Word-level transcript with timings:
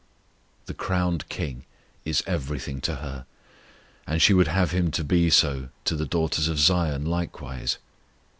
The 0.65 0.73
crowned 0.73 1.29
KING 1.29 1.63
is 2.05 2.23
everything 2.25 2.81
to 2.81 2.95
her, 2.95 3.27
and 4.07 4.19
she 4.19 4.33
would 4.33 4.47
have 4.47 4.71
Him 4.71 4.89
to 4.89 5.03
be 5.03 5.29
so 5.29 5.69
to 5.85 5.95
the 5.95 6.07
daughters 6.07 6.47
of 6.47 6.57
Zion 6.57 7.05
likewise. 7.05 7.77